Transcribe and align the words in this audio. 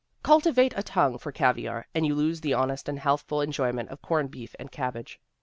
Cul 0.23 0.41
tivate 0.41 0.75
a 0.75 0.81
tongue 0.81 1.19
for 1.19 1.31
caviar 1.31 1.85
and 1.93 2.07
you 2.07 2.15
lose 2.15 2.41
the 2.41 2.55
honest 2.55 2.89
and 2.89 2.97
healthful 2.97 3.39
enjoyment 3.39 3.89
of 3.89 4.01
corned 4.01 4.31
beef 4.31 4.55
and 4.57 4.71
cabbage. 4.71 5.21